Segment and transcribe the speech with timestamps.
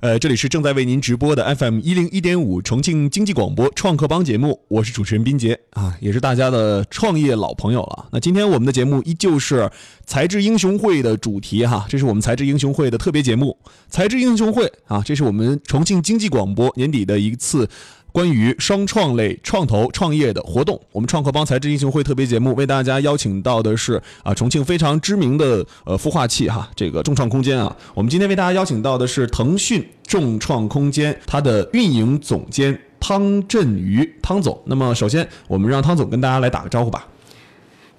[0.00, 8.06] 呃，这里是正在为您直播的 FM 一零一点五重庆经济广播创客帮节目，我是主持人斌杰啊，也是大家的创业老朋友了。
[8.12, 9.70] 那今天我们的节目依旧是
[10.04, 13.56] 才智英雄会的主题哈，这是我们才智英雄会的特别节目。
[13.88, 17.66] 才智英雄会啊，这是我们重庆经济广播年底的一次。
[18.12, 34.58] 关于双创类创投创业的活动，我们创客邦才智英雄会特别节目为大家邀请到的是啊重庆非常知名的呃孵化器哈这个众创空间啊，我们今天为大家邀请到的是腾讯众创空间它的运营总监汤振宇汤总。
[34.64, 37.06] 那么首先我们让汤总跟大家来打个招呼吧。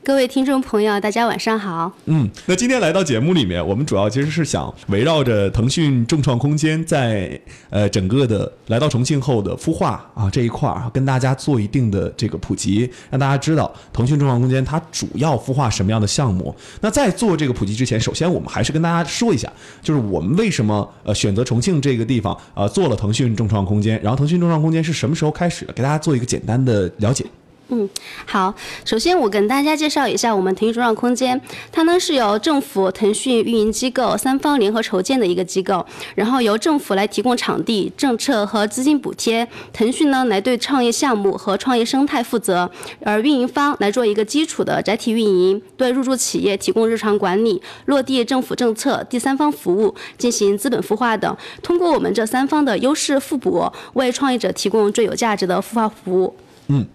[0.07, 1.91] 各位听众朋友，大家晚上好。
[2.05, 7.38] 嗯，那今天来到节目里面，我们主要其实是想围绕着腾讯众创空间在
[7.70, 16.55] 呃整个的来到重庆后的孵化啊这一块儿，跟大家做一定的这个普及，让大家知道腾讯众创空间它主要孵化什么样的项目。
[16.79, 19.51] 那在做这个普及之前，首先我们还是跟大家说一下，
[19.82, 27.26] 就是我们为什么呃选择重庆这个地方呃做了腾讯众创空间，然后腾讯众创空间是什么时候开始的，给大家做一个简单的了解。
[27.70, 27.90] 嗯，
[28.26, 28.54] 好。
[28.85, 42.71] 首先，我跟大家介绍一下我们腾讯众创空间，它呢是由政府、腾讯运营机构三方联合筹建的一个机构，然后由政府来提供场地、政策和资金补贴，腾讯呢来对创业项目和创业生态负责，
[43.04, 51.35] 而运营方来做一个基础的载体运营，对入驻企业提供日常管理、落地政府政策、第三方服务、进行资本孵化等。
[51.62, 56.34] 通过我们这三方的优势互补，为创业者提供最有价值的孵化服务。
[56.70, 56.85] 嗯。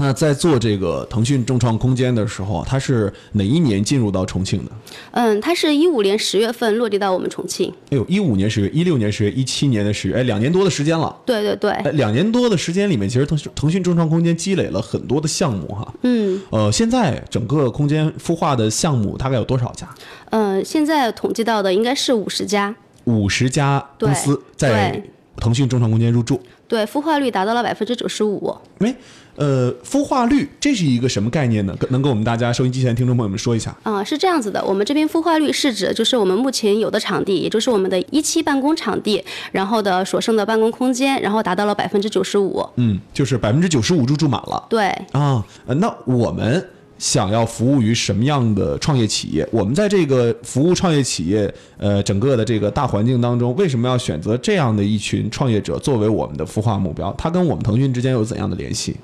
[0.00, 4.72] 那在做这个腾讯众创空间的时候，它是哪一年进入到重庆的？
[5.10, 7.70] 嗯，它是一五年十月份落地到我们重庆。
[7.90, 11.14] 哎呦，一五年十月，一六年十月，一七年的十月，哎，两年多的时间了。
[11.26, 11.70] 对对对。
[11.70, 15.94] 哎，两年多的时间里面，其实腾腾讯众创空间积累了很多的项目哈。
[16.02, 16.40] 嗯。
[16.48, 19.86] 呃，现在整个空间孵化的项目大概有多少家？
[20.30, 22.74] 嗯，现在统计到的应该是五十家。
[23.04, 25.02] 五十家公司在
[25.36, 26.40] 腾讯众创空间入驻。
[26.66, 28.56] 对，孵化率达到了百分之九十五。
[28.78, 28.94] 哎。
[29.40, 31.74] 呃，孵化率这是一个什么概念呢？
[31.88, 33.74] 能跟我们大家收音机前的听众朋友们说一下？
[33.82, 42.62] 啊，是这样子的，我们这边孵化率是指就是我们目前有的场地，也就是我们的一期办公场地，然后的所剩的办公空间，然后达到了百分之九十五。
[42.76, 44.66] 嗯，就是百分之九十五入住满了。
[44.68, 44.88] 对。
[45.12, 46.68] 啊，那我们。
[47.00, 49.48] 想要服务于什么样的创业企业？
[49.50, 57.10] 我们在这个服务创业企业，呃，整个的这个大环境当中，为什么要选择这样的一群创业者作为我们的孵化目标？
[57.16, 58.94] 它跟我们腾讯之间有怎样的联系？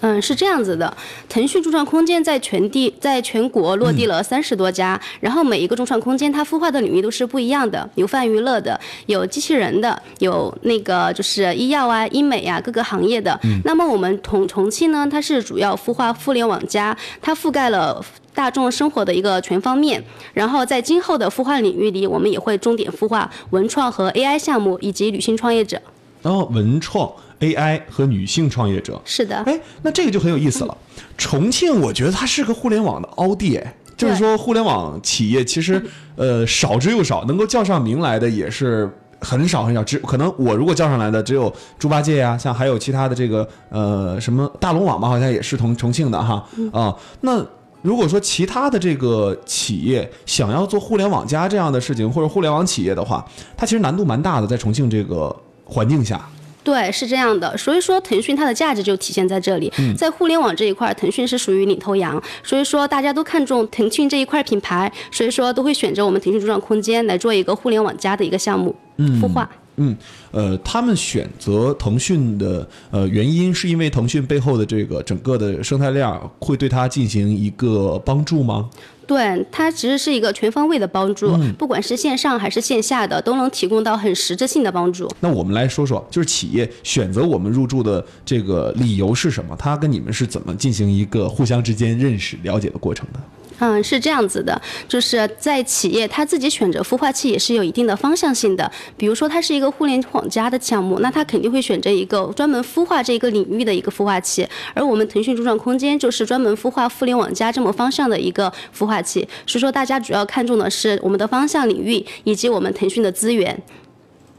[0.00, 0.94] 嗯，是这样子的，
[1.28, 13.38] 腾讯众创空间在全地在全国落地了三十多家，然后每一个众创空间它孵化的领域都是不一样的，有泛娱乐的，有机器人的，有那个就是医药啊、医美啊各个行业的。
[13.64, 17.32] 那么我们重重庆呢，它是主要孵化互联网加，它。
[17.44, 25.78] 覆盖了大众生活的一个全方面，然后在今后的孵化领域里，我们也会重点孵化文创和 AI 项目以及女性创业者。
[26.22, 29.36] 哦，文创、AI 和女性创业者是的。
[29.44, 30.74] 哎，那这个就很有意思了。
[31.18, 35.84] 重庆，我觉得它是个互联网的凹地，哎，就是说互联网企业其实
[36.16, 38.90] 呃少之又少，能够叫上名来的也是。
[39.20, 46.94] 很少很少，只可能我如果叫上来的只有猪八戒呀，像还有其他的这个呃什么大龙网吧，好像也是同重庆的哈啊。
[47.20, 47.44] 那
[47.82, 53.24] 如果说其他的这个企业想要做互联网加这样的事情，或者互联网企业的话，
[53.56, 56.26] 它其实难度蛮大的，在重庆这个环境下。
[56.64, 69.48] 对，是这样的，所以说腾讯它的价值就体现在这里，在互联网这一块，腾讯是属于领头羊，所以说大家都看重腾讯这一块品牌，所以说都会选择我们腾讯主创空间来做一个互联网加的一个项目孵化。
[69.76, 69.96] 嗯，
[70.30, 76.08] 呃，他们选择腾讯的呃原因，是因为腾讯背后的这个整个的生态链
[76.38, 78.70] 会对它进行一个帮助吗？
[79.06, 85.06] 对，它其实是一个全方位的帮助，不管是线上还是线下的，都能提供到很实质性的帮助。
[85.20, 89.54] 那我们来说说，就是企业选择我们入驻的这个理由是什么？
[89.58, 93.20] 它跟你们是怎么进行一个互相之间认识、了解的过程的？
[93.60, 98.70] 嗯，是这样子的，就是在企业他自己选择孵化器也是有一定的方向性的。
[98.96, 104.46] 比如说，它是一个互联网加的项目，那它肯定会选择一个专门孵化这个领域的一个孵化器。
[104.74, 109.26] 而我们腾讯主创空间就是专门孵化互联网加这么方向的一个孵化器。
[109.46, 113.62] 所以说，大家主要看重的是我们的方向领域以及我们腾讯的资源。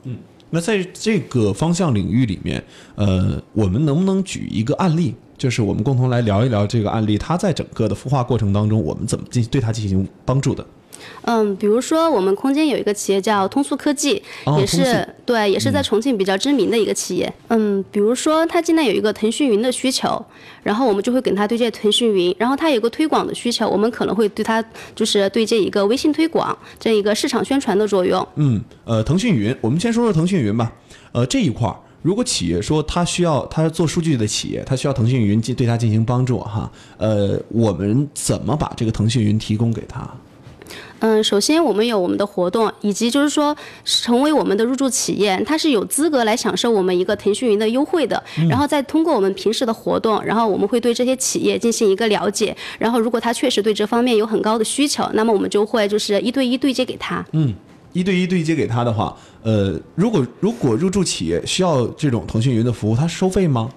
[0.03, 0.17] 嗯，
[0.49, 2.63] 那在这个方向领域里面，
[2.95, 5.15] 呃，我们能不能举一个案例？
[5.37, 10.65] 就是我们共同来聊一聊这个案例，它在整个的孵化过程当中，我们怎么进对它进行帮助的？
[11.23, 14.23] 嗯，比如说我们空间有一个企业叫通速科技，
[14.57, 17.31] 也是对，也是在重庆比较知名的一个企业。
[17.49, 20.23] 嗯，比如说它进来有一个腾讯云的需求，
[20.63, 24.63] 然后我们就会给它对接腾讯云，然后它有一个推广的需求，我们可能会对它
[24.95, 28.25] 就是对接一个微信推广这样一个市场宣传的作用。
[28.35, 30.71] 嗯，呃，腾讯云，我们先说说腾讯云吧。
[31.11, 40.07] 呃，这一块儿，如果企业说他需要，它做数据的企业，他需要腾讯云进对他进行帮助哈，呃，我们怎么把这个腾讯云提供给他？
[40.99, 48.23] 嗯，首先我们有我们的活动，以及就是说成为我们的入驻企业，它是有资格来享受我们一个腾讯云的优惠的。
[48.47, 52.55] 然后再通过我们平时的活动，然后我们会对这些企业进行一个了解。
[52.77, 57.25] 然后如果他确实对这方面有很高的需求，那么我们就会就是一对一对接给他。
[57.95, 63.71] 一对一对接给他的话，呃，如果如果入驻企业需要这种腾讯云的服务，他收费吗？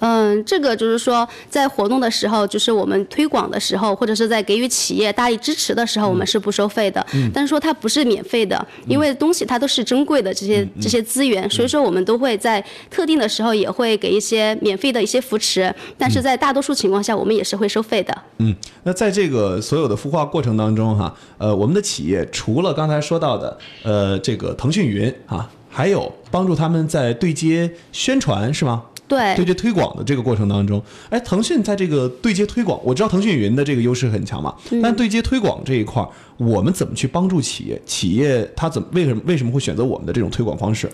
[0.00, 7.04] 嗯，这个就是说，在活动的时候，就是我们推广的时候，或者是在给予企业大力支持的时候，我们是不收费的。
[7.32, 18.16] 但是说它不是免费的，因为东西它都是珍贵的这些这些资源，所以说我们都会在特定的时候也会给一些免费的一些扶持，但是在大多数情况下，我们也是会收费的。
[18.38, 18.54] 嗯，
[18.84, 28.84] 那在这个所有的孵化过程当中哈，呃，我们的企业除了刚才说到的呃这个腾讯云啊，还有帮助他们在对接宣传是吗？
[29.08, 37.80] 对对接推广的这个过程当中，哎，腾讯在这个对接推广，我知道腾讯云的这个优势很强嘛，但对接推广这一块儿，我们怎么去帮助企业？
[37.86, 40.90] 企业它怎么为什么为什么会选择我们的这种推广方式？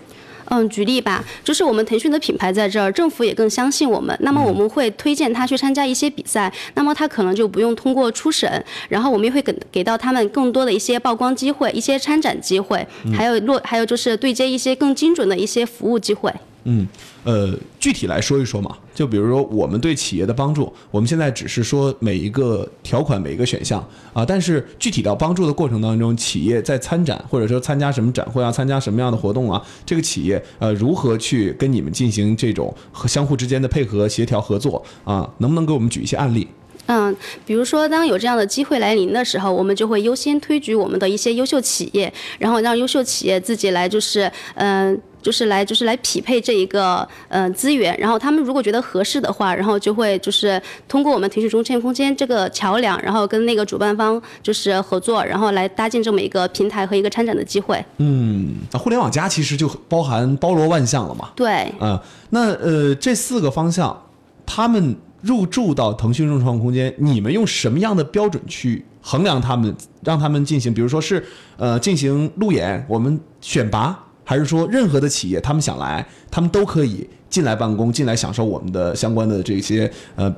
[0.47, 16.31] 嗯，举例吧，就是我们腾讯的品牌在这儿，政府也更相信我们，那么我们会推荐他去参加一些比赛，那么他可能就不用通过初审，然后我们也会给给到他们更多的一些曝光机会、一些参展机会，还有落还有就是对接一些更精准的一些服务机会。
[16.31, 16.87] 嗯，嗯
[17.23, 23.83] 呃，具体来说一说嘛，就比如说我们对企业的帮助，我们现在只是说每一个条款、每一个选项
[24.13, 36.47] 啊，但是具体到帮助的过程当中，企业在参展或者说参加什么展会啊，参加什么样的活动啊，这个企业呃如何去跟你们进行这种和相互之间的配合、协调、合作啊，能不能给我们举一些案例？
[36.87, 37.15] 嗯，
[37.47, 44.95] 比如说，当有这样的机会来临的时候，我们就会优先推举我们的一些优秀企业，然后让优秀企业自己来，就是嗯、
[45.25, 57.83] 就是来就是来匹配这一个呃资源，然后他们如果觉得合适的话，然后就会就是通过我们腾讯中线空间这个桥梁，然后跟那个主办方就是合作，然后来搭建这么一个平台和一个参展的机会。
[57.97, 61.31] 嗯，那互联网加其实就包含包罗万象了嘛。
[61.35, 61.99] 对，啊、
[62.29, 63.99] 那呃，这四个方向，
[64.45, 71.25] 他们入驻到腾讯众创空间，你们用什么样的标准去衡量他们，让他们进行，比如说是
[71.57, 80.35] 呃进行路演，我们选拔，还是说任何的企业他们想来，他们都可以进来办公，进来享受我们的相关的这些呃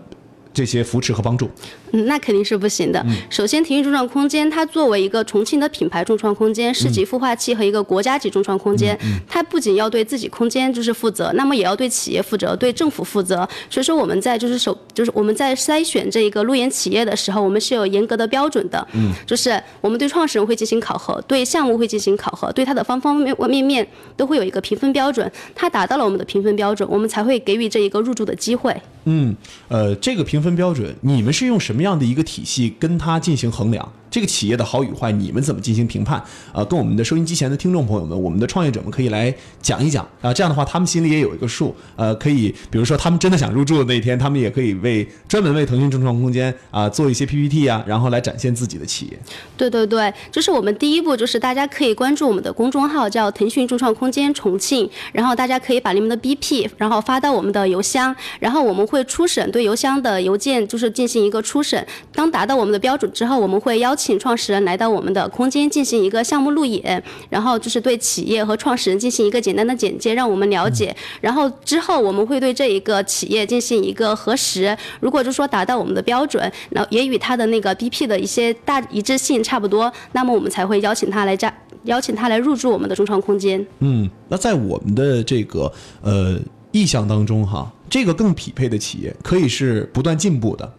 [0.54, 1.50] 这些扶持和帮助？
[1.92, 3.06] 嗯，那肯定是不行的。
[3.30, 8.98] 首先，体育众创空间它作为一个重庆的品牌众创空间、市级孵化器和一个国家级众创空间，
[9.28, 13.48] 它不仅要对自己空间就是负责，那么也要对企业负责、对政府负责。
[13.70, 18.86] 所以说，我们在就是首就是我们在筛选这一个路演企业的时候，我们是有严格的标准的。
[18.94, 25.32] 嗯，就是我们对创始人会进行考核，对项目会进行考核，对它的方方面面面都会有一个评分标准。
[25.56, 28.76] 它达到了我们的评分标准，我们才会给予这一个入驻的机会。
[29.06, 29.34] 嗯，
[29.70, 33.88] 呃，这个评分标准，你们是用什么什么样的一个体系跟它进行衡量？
[34.10, 36.22] 这个企业的好与坏，你们怎么进行评判？
[36.54, 41.76] 啊、跟我们的收音机前的听众朋友们，我们的创业者们可以来讲一讲啊、这样的话，他们心里也有一个数。
[41.96, 49.20] 呃，可以，比如说他们真的想入驻的那一天，他们也可以为专门为腾讯众创空间啊、做一些 PPT 啊，然后来展现自己的企业。
[49.56, 81.52] 对对对，就是我们第一步，就是大家可以关注我们的公众号，叫腾讯众创空间重庆，然后大家可以把你们的 BP，然后发到我们的邮箱，然后我们会初审对邮箱的邮件就是进行一个初审，当达到我们的标准之后，我们会邀请创始人来到我们的空间进行一个项目路演，然后就是对企业和创始人进行一个简单的简介，让我们了解，然后之后我们会对这一个企业进行一个核实，如果就说达到我们的标准，那也与它的那个 BP 的一些大一致性差不多，那么我们才会邀请他来加，
[81.84, 83.66] 邀请他来入驻我们的中创空间。
[83.80, 86.40] 嗯，那在我们的这个呃
[86.72, 90.74] 意向当中哈，这个更匹配的企业可以是不断进步的，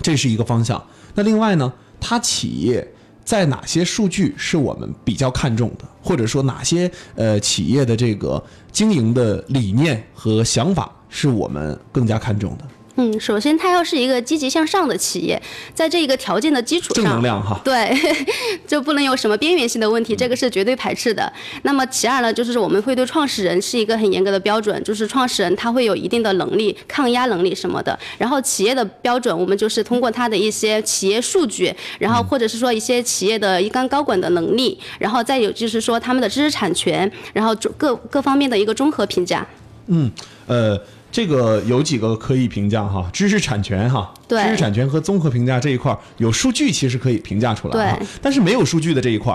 [0.00, 0.82] 这是一个方向。
[1.14, 2.86] 那另外呢，它企业
[3.24, 12.64] 在哪些数据是我们比较看重的，或者说哪些呃企业的这个经营的理念和想法是我们更加看重的？
[13.00, 15.40] 嗯，首先它要是一个积极向上的企业，
[15.72, 17.96] 在这一个条件的基础上，正能量哈，对，
[18.66, 21.32] 就不能有什么边缘性的问题，这个是绝对排斥的。
[21.62, 27.96] 那么其二呢，就是我们会对创始人是一个很严格的标准，就是创始人他会有一定的能力、抗压能力什么的。
[28.18, 39.46] 然后企业的标准，我们就是通过他的一些企业数据，然后或者是说一些企业的一干高管的能力，然后再有就是说他们的知识产权，然后各各方面的一个综合评价。
[39.86, 40.10] 嗯，
[40.48, 40.76] 呃。
[41.10, 49.32] 这个有几个可以评价哈，知识产权哈，对，知识产权和综合评价这一块有数据其实可以评价出来，对，但是没有数据的这一块，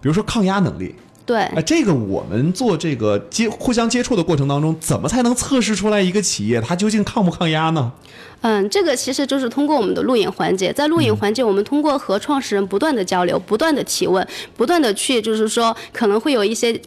[0.00, 0.94] 比如说抗压能力，
[1.26, 7.92] 对，哎，这个我们做这个接互相接触的过程当中，怎么才能测试出来一个企业它究竟抗不抗压呢？
[8.42, 14.26] 嗯，这个其实就是通过我们的路演环节，在路演环节，我们通过和创始人不断的交流，不断的提问，
[14.56, 16.80] 不断的去就是说可能会有一些。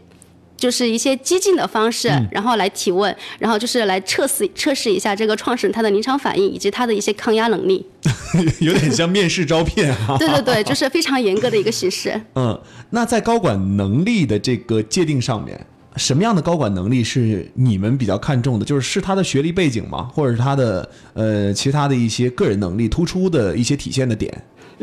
[0.64, 7.86] 就是一些激进的方式，然后来提问，然后就是来测试测试一下这个创始人他的临场反应以及他的一些抗压能力。
[8.62, 10.16] 有点像面试招聘啊。
[10.18, 12.18] 对对对，就是非常严格的一个形式。
[12.36, 12.58] 嗯，
[12.92, 15.60] 那在高管能力的这个界定上面，
[15.98, 18.64] 什么样的高管能力是你们比较看重的？
[18.64, 20.10] 就是是他的学历背景吗？
[20.14, 24.32] 或者是他的呃其他的一些个人能力突出的一些体现的点？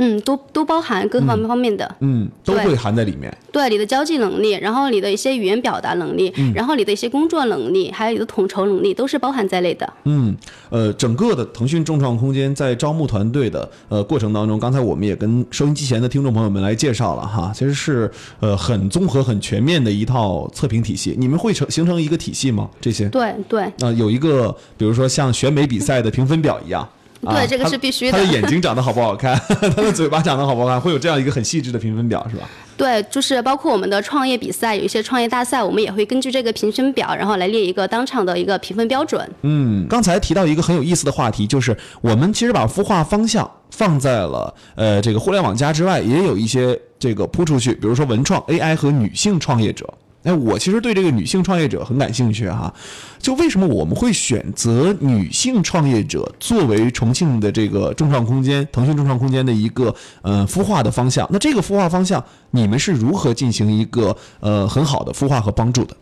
[0.02, 3.30] 嗯，都都包含各方方面的，嗯，都会含在里面。
[3.52, 9.92] 对你的交际能力，然后你的一些语言表达能力，然后你的一些工作能力，还有你的统筹能力，都是包含在内的。
[10.04, 10.34] 嗯，
[10.70, 21.14] 呃，整个的腾讯众创空间在招募团队的呃过程当中，刚才我们也跟收音机前的听众朋友们来介绍了哈，其实是呃很综合、很全面的一套测评体系。
[21.18, 22.70] 你们会成形成一个体系吗？
[22.80, 23.06] 这些？
[23.10, 23.64] 对对。
[23.80, 26.88] 啊，有一个，比如说像选美比赛的评分表一样。
[27.22, 28.12] 对，这个是必须的。
[28.12, 29.38] 他的眼睛长得好不好看？
[29.48, 30.80] 他的嘴巴长得好不好看？
[30.80, 32.48] 会有这样一个很细致的评分表，是吧？
[32.76, 39.30] 对，就是包括我们的创业比赛，有一些创业大赛，我们也会根据这个评分表，然后来列一个当场的一个评分标准。
[39.42, 49.86] 嗯，刚才提到一个很有意思的话题，就是我们其实把孵化方向放在了呃这个互联网加之外，也有一些这个铺出去，比如说文创 AI 和女性创业者。
[50.22, 52.72] 哎，我其实对这个女性创业者很感兴趣哈，
[53.18, 61.26] 就为什么我们会选择女性创业者作为重庆的这个众创空间、腾讯众创空间的一个呃孵化的方向？
[61.30, 65.96] 那这个孵化方向，你们是如何进行一个呃很好的孵化和帮助的？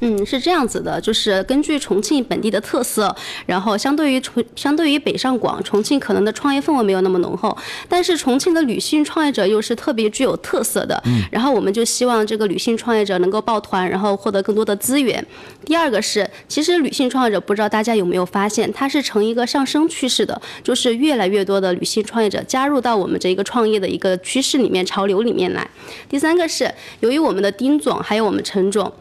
[0.00, 3.14] 嗯，是这样子的，就是根据重庆本地的特色，
[3.46, 7.56] 然后相对于重相对于北上广，重庆可能的创业氛围没有那么浓厚，
[7.88, 11.02] 但是重庆的女性创业者又是特别具有特色的。
[11.06, 15.24] 嗯，然后我们就希望这个女性创业者能够抱团，然后获得更多的资源。
[15.64, 25.68] 第二个是，其实女性创业者不知道大家有没有发现，它是呈一个上升趋势的，就是越来越多的女性创业者加入到我们这一个创业的一个趋势里面、潮流里面来。
[26.08, 28.92] 第三个是，由于我们的丁总还有我们陈总。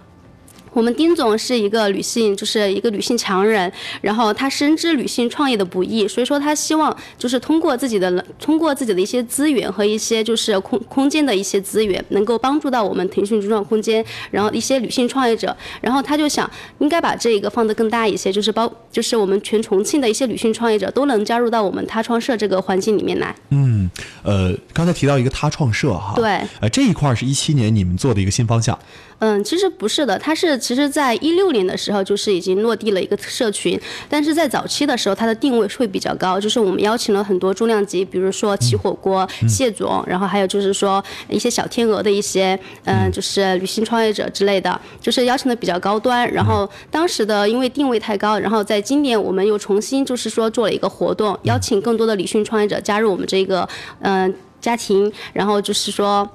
[0.74, 3.72] 我们丁总是一个女性，就是一个女性强人，
[4.02, 23.36] 然后她深知女性创业的不易，所以说她希望就是通过自己的通过自己的一些资源和一些就是空空间的一些资源，能够帮助到我们腾讯中创空间，然后一些女性创业者，然后她就想应该把这个放得更大一些，就是包就是我们全重庆的一些女性创业者都能加入到我们他创社这个环境里面来。
[23.50, 23.90] 嗯，
[24.24, 28.78] 呃，刚才提到一个他创社哈，对，呃，这一块是一七年你们做的一个新方向。
[29.20, 46.30] 嗯，其实不是的，它是其实在一六年的时候就是已经落地了一个社群，但是在早期的时候它的定位会比较高，就是我们邀请了很多重量级，比如说起火锅谢总，然后还有就是说一些小天鹅的一些，嗯，就是女性创业者之类的，就是邀请的比较高端。
[46.34, 53.66] 然后当时的因为定位太高，然后在今年我们又重新就是说做了一个活动，邀请更多的女性创业者加入我们这个
[54.02, 56.30] 嗯家庭，然后就是说。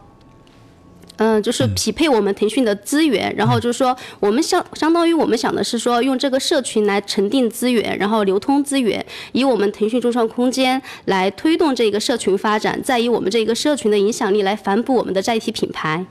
[1.17, 16.05] 嗯，就是匹配我们腾讯的资源，然后就是说，我们相相当于我们想的是说，用这个社群来沉淀资源，然后流通资源，以我们腾讯众创空间来推动这个社群发展，再以我们这个社群的影响力来反哺我们的载体品牌。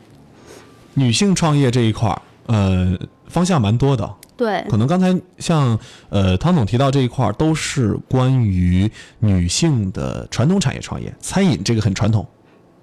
[0.93, 4.09] 女性创业这一块儿，呃，方向蛮多的。
[4.37, 4.63] 对。
[4.69, 5.77] 可能刚才像
[6.09, 8.89] 呃汤总提到这一块儿，都是关于
[9.19, 12.25] 女性的传统产业创业，餐饮这个很传统。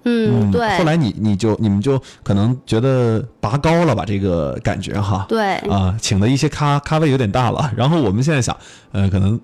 [0.03, 0.77] 嗯，对。
[0.77, 5.25] 后来你你就你们就可能觉得拔高了吧这个感觉哈。
[5.27, 5.55] 对。
[5.69, 7.71] 啊，请的一些咖咖位有点大了。
[7.75, 8.55] 然后我们现在想，
[8.91, 9.39] 呃，可能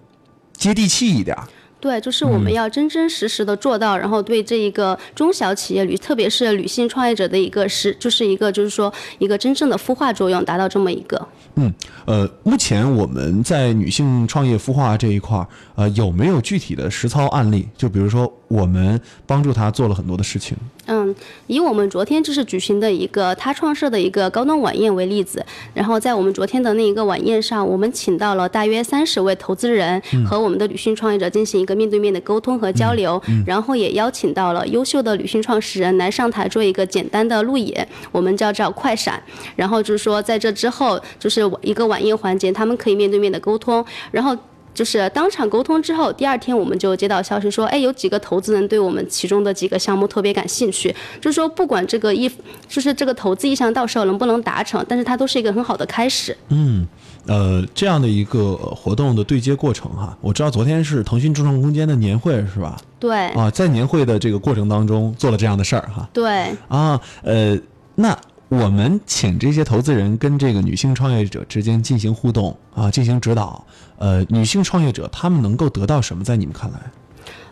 [0.53, 1.38] 接地气一点。
[1.81, 11.27] 对，就是我们嗯要真真实实的做到，然后对这一个中小企业女，特别是女性创业者的一个实，就是一个就是说一个真正的孵化作用，达到这么一个。
[11.55, 11.71] 嗯，
[12.05, 17.67] 呃，目前我们在女性创业孵化这一块儿，呃，有没有具体的实操案例？
[17.77, 20.58] 就比如说，我们帮助他做了很多的事情。
[20.88, 21.13] 嗯，
[21.48, 39.22] 以我们昨天就是举行的一个他创设的一个高端晚宴为例子，然后在我们昨天的那一个晚宴上，我们请到了大约三十位投资人和我们的女性创业者进行一个面对面的沟通和交流，然后也邀请到了优秀的女性创始人来上台做一个简单的路演，我们叫叫快闪，
[39.55, 44.38] 然后就是说在这之后就是一个晚宴环节，他们可以面对面的沟通，然后。
[44.75, 50.94] 就是当场沟通之后，第二天我们就接到消息说，哎，有几个投资人对我们其中的几个项目特别感兴趣。
[51.22, 52.29] 就是说，不管这个意，
[52.67, 56.36] 就是这个投资意向到时候能不能达成，但是它都是一个很好的开始。
[56.50, 56.86] 嗯，
[57.25, 62.77] 呃，这样的一个活动的对接过程哈，我知道昨天是腾讯众创空间的年会是吧？
[63.00, 66.10] 对，啊，在年会的这个过程当中做了这样的事儿哈。
[66.12, 67.58] 对，啊，呃，
[67.96, 68.17] 那
[68.48, 73.66] 我们请这些投资人跟这个女性创业者之间进行互动啊，进行指导。
[73.98, 76.24] 呃，女性创业者她们能够得到什么？
[76.24, 76.80] 在你们看来？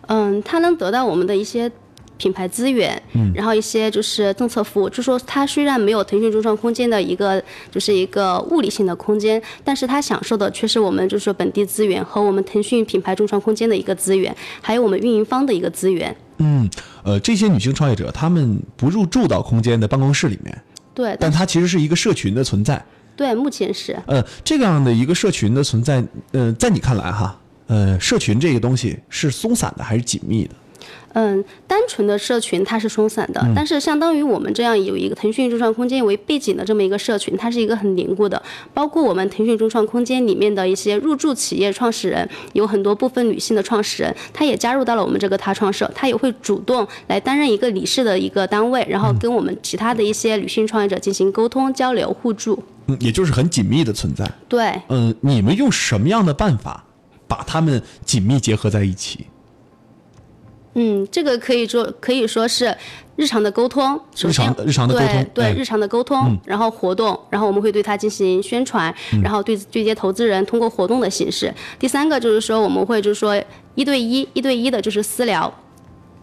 [0.06, 1.70] 嗯，她能得到我们的一些
[2.16, 4.88] 品牌资源，嗯然后一些就是政策服务。
[4.88, 16.14] 就说它虽然没有腾讯众创空间的一个就是一个物理性的空间，但是它享受的却是我们就是说本地资源和我们腾讯品牌众创空间的一个资源，还有我们运营方的一个资源。
[16.38, 16.70] 嗯，
[17.02, 20.62] 呃，这些女性创业者她们不入驻到空间的办公室里面，
[20.94, 22.82] 对，但它其实是一个社群的存在。
[23.16, 24.00] 对，目前是。
[24.06, 30.54] 呃，这样的一个社群的存在，呃，在你看来哈，呃，社群这个东西是松散的还是紧密的？
[31.14, 38.40] 嗯，单纯的社群它是松散的，但是相当于我们这样有一个腾讯众创空间为背景的这么一个社群，它是一个很凝固的。
[38.72, 52.60] 包括我们腾讯众创空间里面的一些入驻企业创始人，有很多部分女性的创始人，她也加入到了我们这个他创社，她也会主动来担任一个理事的一个单位，然后跟我们其他的一些女性创业者进行沟通交流互助。
[52.86, 54.28] 嗯，也就是很紧密的存在。
[54.48, 56.84] 对，嗯、你们用什么样的办法
[57.28, 59.26] 把他们紧密结合在一起？
[60.74, 62.76] 嗯，这个可以说可以说是
[63.16, 71.52] 日常的沟通，日常日常的沟通哎对对日常的沟通，然后活动，然后我们会对它进行宣传，嗯然后对对接投资人通过活动的形式。
[71.78, 73.40] 第三个就是说我们会就是说
[73.74, 75.52] 一对一一对一的就是私聊，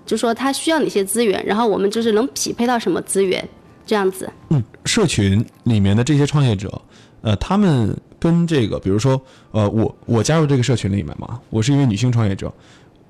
[0.06, 3.48] 就说他需要哪些资源，然后我们就是能匹配到什么资源，
[3.86, 4.30] 这样子。
[4.50, 6.82] 嗯，社群里面的这些创业者，
[7.22, 12.52] 呃，他们跟这个，比如说，呃，我我加入这个社群里面嘛，我是一位女性创业者，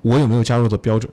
[0.02, 1.12] 我有没有加入的标准？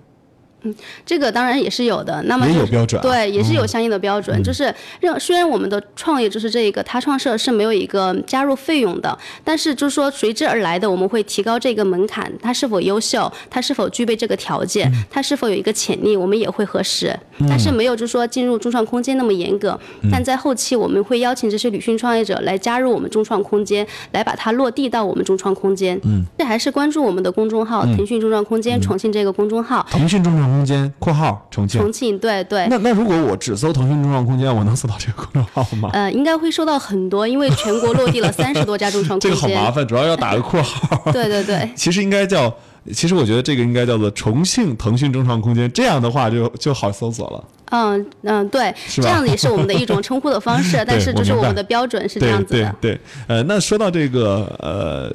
[1.05, 4.41] 这个当然也是有的，那么也就是有标准啊对，也是有相应的标准。
[4.43, 17.17] 就是让虽然我们的创业就是这一个他创社是没有一个加入费用的，但是就是说随之而来的，我们会提高这个门槛，他是否优秀，他是否具备这个条件，他是否有一个潜力，我们也会核实。
[17.47, 19.79] 但是没有就是说进入众创空间那么严格，
[20.11, 25.99] 但在后期我们会邀请这些女性创业者来加入我们众创空间，来把它落地到我们众创空间。
[26.03, 29.85] 嗯，这还是关注我们的公众号“腾讯中创空间重庆”这个公众号。
[29.89, 35.89] 腾讯众创空间（括号重庆重庆，对对，那那如果我只搜腾讯众创空间，我能搜到这个公众号吗？
[35.93, 39.31] 呃，应该会收到很多，因为全国落地了 三十多家众创空间。
[39.31, 41.01] 这个好麻烦，主要要打个括号。
[41.11, 42.53] 对对对，其实应该叫，
[42.93, 47.43] 其实我觉得这个应该叫做重庆腾讯众创空间，这样的话就就好搜索了。
[47.71, 52.75] 嗯嗯，对，这样子也是我们的一种称呼的方式， 但是就是我们的标准是这样子的。
[52.81, 55.13] 对对，呃，那说到这个呃，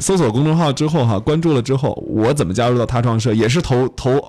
[0.00, 3.32] 搜索公众号之后哈，关注了之后，我怎么加入到他创社？
[3.32, 4.20] 也是投投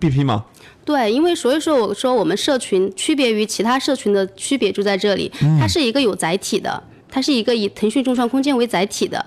[0.00, 0.44] BP 吗？
[0.84, 9.24] 对，因为所以说我说我们社群区别于其他社群的区别就在这里，嗯它是一个有载体的，它是一个以腾讯众创空间为载体的。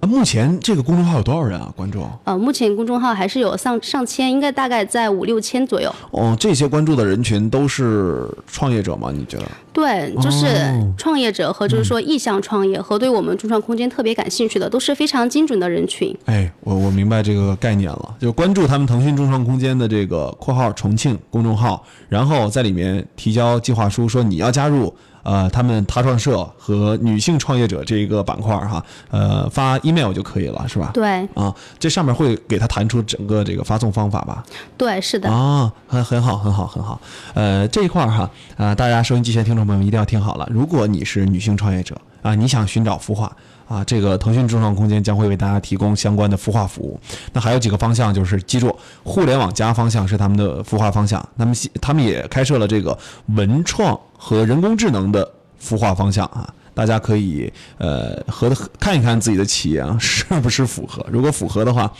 [0.00, 1.72] 啊，目前这个公众号有多少人啊？
[1.76, 2.06] 关注？
[2.24, 5.92] 呃，目前公众号还是有上上千，应该大概在五六千左右。
[6.10, 9.10] 哦，这些关注的人群都是创业者吗？
[9.12, 9.44] 你觉得？
[9.72, 16.16] 对，就是哦创业者和就是说意向创业和对我们众创空间特别感兴趣的，都是非常精准的人群。
[16.26, 24.94] 哎，我我明白这个概念了，就关注他们腾讯众创空间的这个（括号重庆）公众号，然后在里面提交计划书，说你要加入
[25.26, 30.92] 呃他们他创社和女性创业者这一个板块儿哈，呃发 email 就可以了，是吧？
[30.94, 34.44] 对啊，这上面会给他弹出整个这个发送方法吧？
[34.78, 35.28] 对，是的。
[35.28, 37.00] 啊，很很好，很好，很好。
[37.34, 40.48] 呃，这一块儿哈，啊、大家收音机前听众朋友们一定要听好了。
[40.48, 43.34] 如果你是女性创业者啊，你想寻找孵化
[43.68, 47.00] 啊，这个腾讯众创空间将会为大家提供相关的孵化服务。
[47.32, 51.26] 那还有几个方向，就是记住，互联网加方向是他们的孵化方向。
[51.34, 52.96] 那么他们也开设了这个
[53.34, 55.28] 文创和人工智能的
[55.60, 56.48] 孵化方向啊。
[56.74, 61.90] 大家可以呃和看一看自己的企业啊是不是符合，如果符合的话，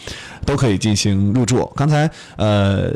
[0.44, 1.70] 都可以进行入驻。
[1.74, 2.92] 刚才呃。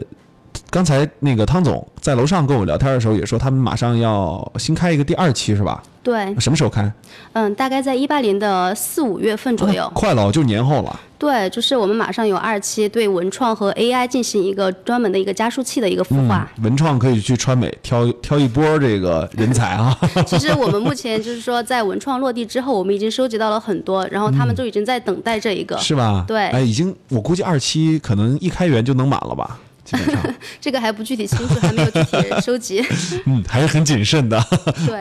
[0.70, 5.82] 刚才那个汤总在楼上跟我聊天的时候也说，他们马上要新开一个第二期，是吧？
[6.02, 6.90] 对，什么时候开？
[7.32, 9.90] 嗯，大概在一八年的四五月份左右。
[9.94, 11.00] 快了，就年后了。
[11.18, 16.48] 对，就是我们马上有二期对文创和 AI 进行一个专门的一个加速器的一个孵化。
[16.62, 19.94] 文创可以去川美挑挑一波这个人才啊。
[20.24, 25.76] 其实我们目前就是说，在文创落地之后，我们已经收集到了很多，然后他们就已经在等待这一个。
[25.76, 26.24] 是吧？
[26.26, 26.46] 对。
[26.46, 29.58] 哎，已经，我估计二期可能一开园就能满了吧。
[30.60, 32.84] 这个还不具体清楚，还没有具体收集。
[33.26, 34.42] 嗯，还是很谨慎的。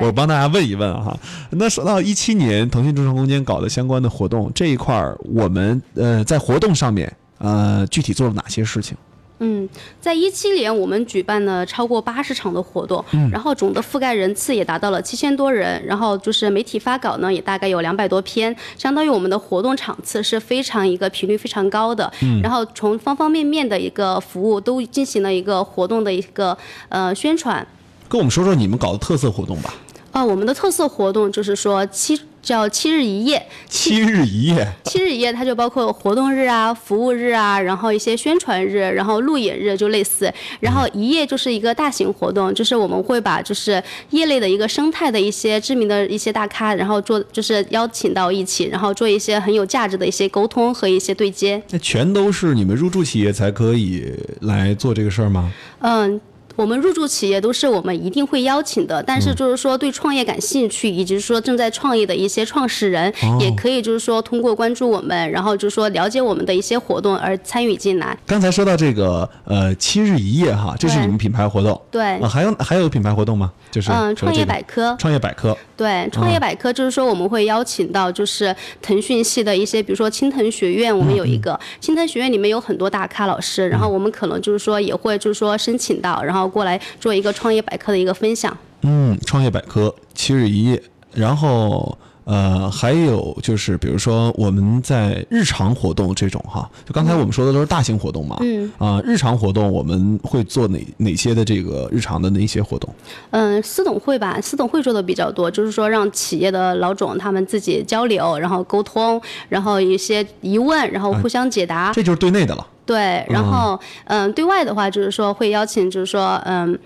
[0.01, 1.17] 我帮大家问一问哈。
[1.51, 8.97] 那说到一七年腾讯众创空间搞的相关的活动这一块儿，我们呃在活动上面呃具体做了哪些事情？
[9.39, 9.67] 嗯，
[10.01, 22.11] 在一七年，我们举办了超过八十场的活动，然后总的覆盖人次也达到了七千多人，然后就是媒体发稿呢，也大概有两百多篇，相当于我们的活动场次是非常一个频率非常高的，
[22.43, 26.57] 然后从方方面面的一个服务都进行了一个活动的一个
[26.89, 27.65] 呃宣传。
[28.07, 29.73] 跟我们说说你们搞的特色活动吧。
[30.11, 32.19] 哦，我们的特色活动就是说七。
[32.41, 40.31] 叫七日一夜，七日一夜，七日一夜，它就包括活动日啊、服务日啊，然后一些宣传日，然后路演日，就类似。
[40.59, 51.61] 然后一夜就是一个大型活动，就是我们会把就是业内的一个生态的一些知名的一些大咖，然后做就是邀请到一起，然后做一些很有价值的一些沟通和一些对接。
[51.69, 55.51] 那全都是你们入驻企业才可以来做这个事儿吗？
[55.79, 56.19] 嗯。
[56.59, 68.17] 我们入驻企业都是我们一定会邀请的，但是就是说对创业感兴趣，以及说正在创业的一些创始人，也可以就是说通过关注我们，然后就是说了解我们的一些活动而参与进来。
[68.25, 71.81] 刚才说到这个呃七日一夜哈，这是你们品牌活动。
[71.89, 72.03] 对。
[72.19, 73.53] 啊，还有还有品牌活动吗？
[73.71, 74.93] 就是嗯，创业百科。
[74.99, 75.57] 创业百科。
[75.77, 86.48] 对，创业百科就是说我们会邀请到就是腾讯系的一些，比如说青藤学院，我们有一个青藤学院里面有很多大咖老师，然后我们可能就是说也会就是说申请到，然后。
[86.49, 88.57] 过来做一个创业百科的一个分享。
[88.81, 90.81] 嗯，创业百科七日一夜，
[91.13, 91.97] 然后
[92.29, 98.37] 呃，还有就是，比如说我们在日常活动这种哈，就刚才我们说的都是大型活动嘛。
[98.41, 98.71] 嗯。
[98.77, 102.93] 啊，日常活动我们会做哪哪些的这个日常的那些活动？
[103.31, 111.91] 嗯，私董会吧，私董会做的比较多，就是说让企业的老总他们自己交流，然后沟通，然后一些疑问，然后互相解答。
[111.91, 112.67] 这就是对内的了。
[112.85, 116.77] 对，然后嗯，对外的话就是说会邀请，就是说嗯，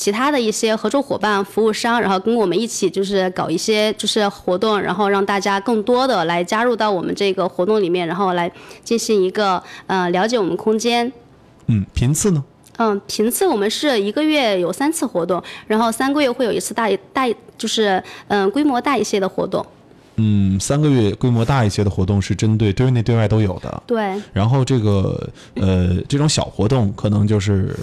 [0.00, 8.50] 其他的一些合作伙伴、服务商，然后跟我们一起就是搞一些就是活动，然后让大家更多的来加入到我们这个活动里面，然后来
[8.82, 11.12] 进行一个呃了解我们空间。
[11.66, 12.42] 嗯，频次呢？
[12.78, 19.64] 嗯，频次我们是一个月有三次活动，然后三个月会有一次大大就是嗯规模大一些的活动。
[20.16, 23.82] 嗯，三个月规模大一些的活动是针对对内对外都有的。
[23.86, 24.18] 对。
[24.32, 27.76] 然后这个呃，这种小活动可能就是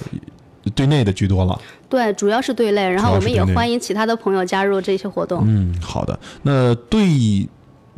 [0.71, 1.59] 对内的居多了。
[1.89, 5.43] 对，主要是对内，然后我们也欢迎其他的朋友加入这些活动。
[5.47, 6.17] 嗯，好的。
[6.41, 7.47] 那对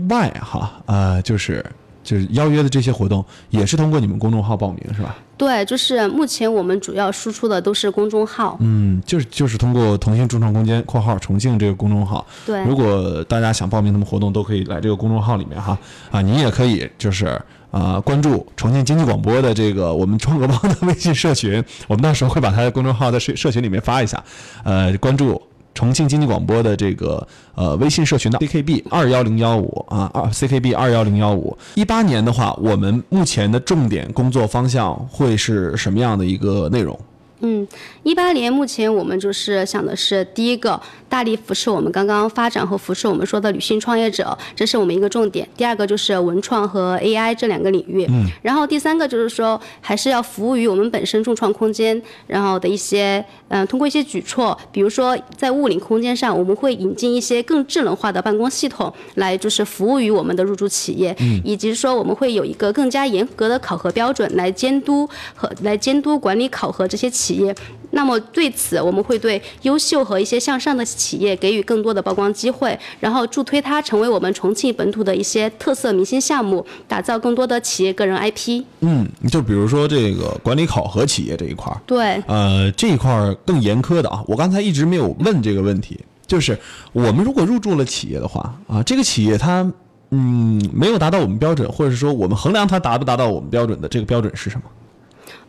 [0.09, 1.65] 外哈呃，就是
[2.09, 5.15] 就是邀约的这些活动，也是通过你们公众号报名是吧？
[5.37, 8.57] 对，就是目前我们主要输出的都是公众号。
[8.61, 12.25] 嗯，就是就是通过腾讯众创空间（括号重庆）这个公众号。
[12.47, 12.63] 对。
[12.63, 15.77] 如果大家想报名他们活动，都可以来这个公众号里面哈。
[16.09, 24.23] 啊，你也可以就是啊关注重庆经济广播的这个我们创客帮的微信社群，我们到时候会把他的公众号在社社群里面发一下。
[24.63, 25.39] 呃，关注。
[25.73, 36.99] 重庆经济广播的这个呃微信社群的 CKB 二幺零幺五啊二 CKB 二幺零幺五一八年的话，我们目前的重点工作方向会是什么样的一个内容？
[37.41, 37.67] 嗯，
[38.03, 40.79] 一八年目前我们就是想的是第一个。
[41.09, 45.49] 大力扶持我们刚刚发展和扶持我们说的女性创业者，这是我们一个重点。
[45.57, 48.05] 第二个就是文创和 AI 这两个领域。
[48.09, 48.27] 嗯。
[48.43, 61.15] 然后第三个就是说，还是要服务于我们本身众创空间，然后的一些嗯，通过一些举措，比如说在物理空间上，我们会引进一些更智能化的办公系统，来就是服务于我们的入驻企业。
[61.21, 61.41] 嗯。
[61.43, 67.55] 以及说我们会有一个更加严格的考核标准来监督和来监督管理考核这些企业。
[67.91, 78.63] 那么对此，我们会对优秀和一些向上的企业给予更多的曝光机会，然后助推它成为我们重庆本土的一些特色明星项目，打造更多的企业个人 IP。
[78.81, 86.55] 嗯，就比如说这个管理考核企业这一块儿，对，呃，这一块儿更严苛的啊，我刚才一直没有问这个问题，就是
[86.93, 89.67] 我们如果入驻了企业的话啊，这个企业它
[90.11, 94.63] 嗯没有达到我们标准，或者是说我们衡量它达不达到我们标准的这个标准是什么？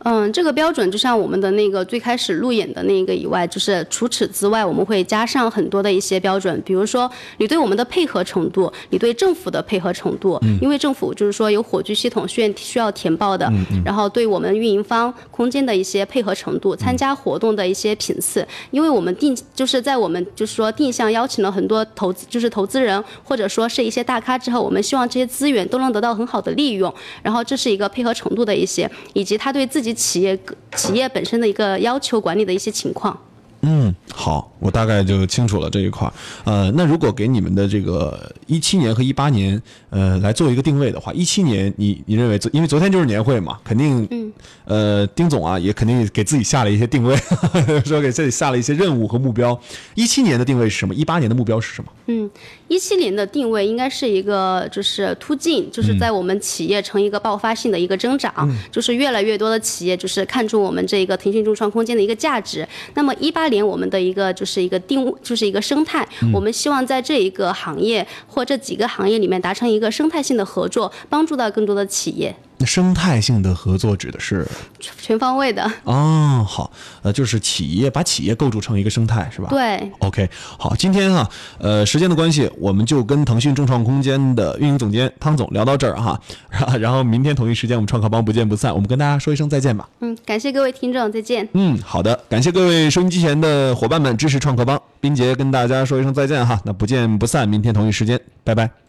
[0.03, 13.51] 嗯，这个标准就像我们的那个最开始路演的那个以外，就是除此之外，我们会加上很多的一些标准，比如说你对我们的配合程度，你对政府的配合程度，因为政府就是说有火炬系统需要需要填报的，
[13.85, 30.37] 然后对我们运营方空间的一些配合程度，参加活动的一些频次，因为我们定就是在我们就是说定向邀请了很多投资就是投资人或者说是一些大咖之后，我们希望这些资源都能得到很好的利用，然后这是一个配合程度的一些，以及他对自己企业
[30.75, 33.17] 企业本身的一个要求管理的一些情况。
[33.63, 36.11] 嗯，好，我大概就清楚了这一块。
[36.43, 44.33] 呃，那如果给你们的这个一七年和一八年，呃，来做一个定位的话，一七年你你认为，因为昨天就是年会嘛，肯定，嗯，
[44.65, 47.15] 呃，丁总啊也肯定给自己下了一些定位，
[47.85, 49.59] 说给自己下了一些任务和目标。
[49.95, 50.93] 一七年的定位是什么？
[50.95, 51.91] 一八年的目标是什么？
[52.07, 52.29] 嗯，
[52.67, 62.67] 一七年的定位应该是一个就是突进，就是在我们企业成一个爆发性的一个增长，就是越来越多的企业就是看中我们这个腾讯众创空间的一个价值。
[62.95, 72.35] 那么一八年我们的一个就是一个定位，就是一个生态，我们希望在这一个行业或这几个行业里面达成一个生态性的合作，帮助到更多的企业。
[72.65, 74.47] 生态性的合作指的是
[74.79, 76.71] 全方位的哦，好，
[77.01, 79.47] 呃，就是企业把企业构筑成一个生态，是吧？
[79.49, 86.19] 对，OK，好，今天哈，呃，时间的关系，我们就跟腾讯众创空间的运营总监汤总聊到这儿哈，
[86.79, 89.87] 然后明天同一时间我们创客帮不见不散，我们跟大家说一声再见吧。
[89.99, 91.47] 嗯，感谢各位听众，再见。
[91.53, 98.80] 嗯，好的，感谢各位收音机前的伙伴们支持创客帮，冰杰跟大家说一声再见哈，那不见不散，明天同一时间，拜拜。